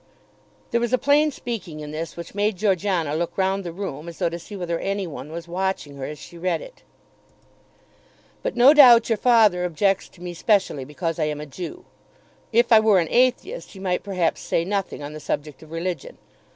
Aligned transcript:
There 0.71 0.81
was 0.81 0.93
a 0.93 0.97
plain 0.97 1.29
speaking 1.29 1.79
in 1.79 1.91
this 1.91 2.17
which 2.17 2.33
made 2.33 2.57
Georgiana 2.57 3.15
look 3.15 3.37
round 3.37 3.63
the 3.63 3.71
room 3.71 4.09
as 4.09 4.17
though 4.17 4.29
to 4.29 4.39
see 4.39 4.55
whether 4.55 4.79
any 4.79 5.05
one 5.05 5.31
was 5.31 5.47
watching 5.47 5.95
her 5.97 6.05
as 6.05 6.17
she 6.17 6.39
read 6.39 6.59
it. 6.59 6.81
But 8.41 8.55
no 8.55 8.73
doubt 8.73 9.09
your 9.09 9.19
father 9.19 9.63
objects 9.63 10.09
to 10.09 10.23
me 10.23 10.33
specially 10.33 10.85
because 10.85 11.19
I 11.19 11.25
am 11.25 11.39
a 11.39 11.45
Jew. 11.45 11.85
If 12.51 12.71
I 12.71 12.79
were 12.79 12.97
an 12.97 13.09
atheist 13.11 13.73
he 13.73 13.79
might, 13.79 14.01
perhaps, 14.01 14.41
say 14.41 14.65
nothing 14.65 15.03
on 15.03 15.13
the 15.13 15.19
subject 15.19 15.61
of 15.61 15.69
religion. 15.71 16.17